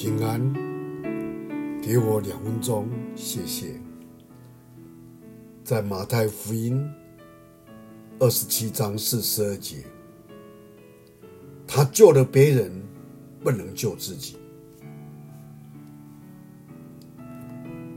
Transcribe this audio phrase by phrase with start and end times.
[0.00, 0.40] 平安，
[1.82, 3.74] 给我两分钟，谢谢。
[5.64, 6.88] 在马太福音
[8.20, 9.78] 二十七章四十二节，
[11.66, 12.70] 他救了别人，
[13.42, 14.36] 不能救自己。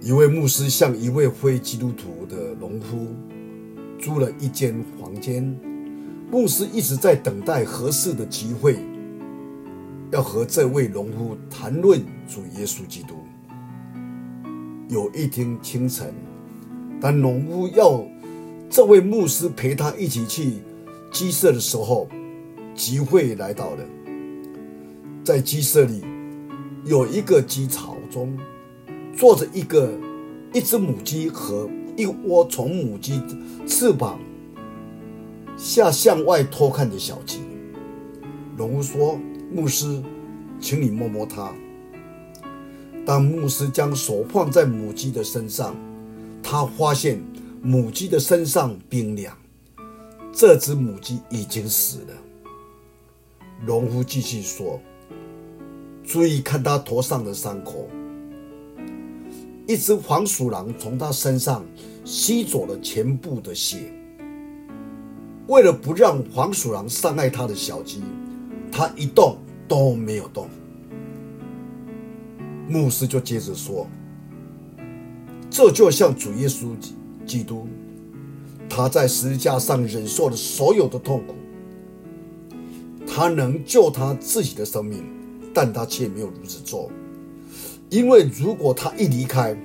[0.00, 3.06] 一位牧师向一位非基督徒的农夫
[4.00, 5.44] 租了一间房间，
[6.28, 8.80] 牧师一直在等待合适的机会。
[10.14, 13.16] 要和这位农夫谈论主耶稣基督。
[14.88, 16.14] 有一天清晨，
[17.00, 18.00] 当农夫要
[18.70, 20.52] 这位牧师陪他一起去
[21.10, 22.08] 鸡舍的时候，
[22.76, 23.84] 集会来到了。
[25.24, 26.04] 在鸡舍里，
[26.84, 28.38] 有一个鸡巢中
[29.16, 29.90] 坐着一个
[30.52, 33.20] 一只母鸡和一窝从母鸡
[33.66, 34.20] 翅膀
[35.56, 37.40] 下向外偷看的小鸡。
[38.56, 39.18] 农夫说。
[39.52, 40.02] 牧师，
[40.60, 41.52] 请你摸摸它。
[43.06, 45.76] 当牧师将手放在母鸡的身上，
[46.42, 47.22] 他发现
[47.62, 49.36] 母鸡的身上冰凉，
[50.32, 52.14] 这只母鸡已经死了。
[53.66, 54.80] 农夫继续说
[56.02, 57.88] ：“注意看它头上的伤口，
[59.68, 61.62] 一只黄鼠狼从它身上
[62.04, 63.92] 吸走了全部的血。
[65.46, 68.02] 为了不让黄鼠狼伤害它的小鸡，
[68.72, 70.46] 它一动。”都没有动，
[72.68, 73.86] 牧师就接着说
[75.48, 76.76] ：“这就像主耶稣
[77.24, 77.66] 基督，
[78.68, 81.34] 他在十字架上忍受了所有的痛苦，
[83.06, 85.02] 他能救他自己的生命，
[85.54, 86.90] 但他却没有如此做，
[87.88, 89.56] 因为如果他一离开，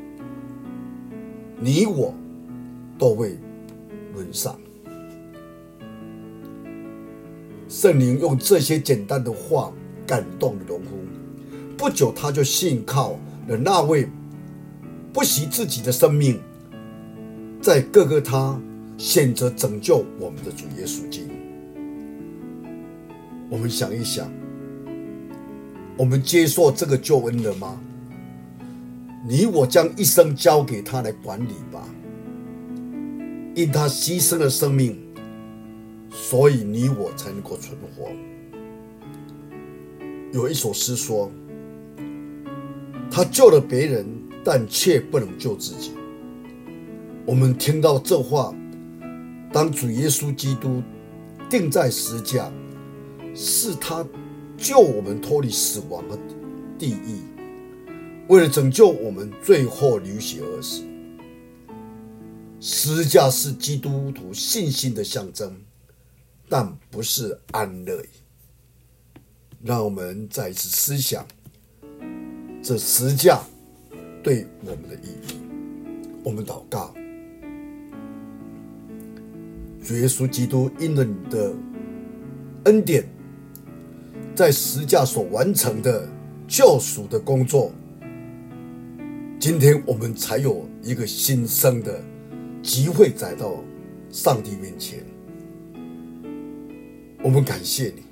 [1.60, 2.14] 你我
[2.98, 3.38] 都会
[4.14, 4.58] 沦丧。”
[7.68, 9.74] 圣灵用这些简单的话。
[10.10, 10.98] 感动的农夫，
[11.78, 13.12] 不久他就信靠
[13.48, 14.10] 了那位
[15.14, 16.40] 不惜自己的生命，
[17.62, 18.60] 在各个他
[18.98, 21.34] 选择拯救我们的主耶稣基督。
[23.52, 24.28] 我们想一想，
[25.96, 27.80] 我们接受这个救恩了吗？
[29.28, 31.88] 你我将一生交给他来管理吧。
[33.54, 34.98] 因他牺牲了生命，
[36.10, 38.10] 所以你我才能够存活。
[40.32, 41.32] 有一首诗说
[43.10, 44.06] ：“他救了别人，
[44.44, 45.92] 但却不能救自己。”
[47.26, 48.54] 我们听到这话，
[49.52, 50.84] 当主耶稣基督
[51.50, 52.52] 钉在十字架，
[53.34, 54.06] 是他
[54.56, 56.18] 救我们脱离死亡和
[56.78, 57.22] 地狱，
[58.28, 60.84] 为了拯救我们，最后流血而死。
[62.60, 65.60] 十字架是基督徒信心的象征，
[66.48, 68.04] 但不是安乐。
[69.62, 71.26] 让我们再一次思想
[72.62, 73.42] 这十架
[74.24, 75.40] 对我们的意义。
[76.24, 76.94] 我们祷告：
[79.84, 81.54] 主耶稣基督，因着你的
[82.66, 83.06] 恩典，
[84.34, 86.08] 在十架所完成的
[86.48, 87.72] 救赎的工作，
[89.40, 92.02] 今天我们才有一个新生的
[92.62, 93.62] 机会来到
[94.10, 95.04] 上帝面前。
[97.22, 98.09] 我们感谢你。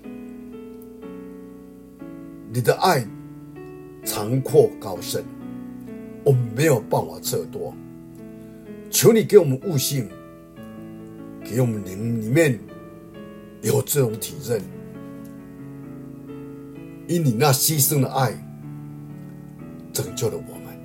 [2.58, 3.06] 你的爱
[4.04, 5.24] 长阔高深，
[6.24, 7.72] 我们没有办法测度。
[8.90, 10.10] 求你给我们悟性，
[11.44, 12.60] 给我们灵里面
[13.62, 14.60] 有这种体认，
[17.08, 18.34] 因你那牺牲的爱
[19.94, 20.76] 拯救了我们，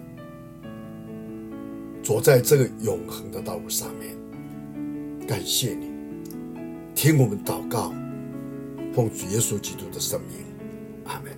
[2.03, 4.15] 走在这个永恒的道路上面。
[5.27, 5.91] 感谢你，
[6.94, 7.94] 听我们祷告，
[8.93, 10.37] 奉主耶稣基督的圣名，
[11.06, 11.33] 阿门。